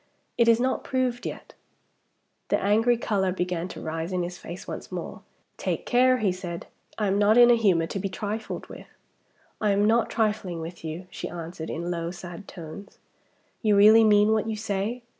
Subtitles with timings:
[0.35, 1.53] It is not proved yet."
[2.47, 5.21] The angry color began to rise in his face once more.
[5.57, 6.65] "Take care," he said;
[6.97, 8.87] "I am not in a humor to be trifled with."
[9.61, 12.97] "I am not trifling with you," she answered, in low, sad tones.
[13.61, 15.03] "You really mean what you say?"